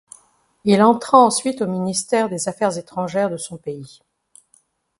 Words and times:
Il 0.63 0.81
entra 0.81 1.19
ensuite 1.19 1.61
au 1.61 1.67
ministère 1.67 2.27
des 2.27 2.49
affaires 2.49 2.75
étrangères 2.75 3.29
de 3.29 3.37
son 3.37 3.57
pays. 3.57 3.99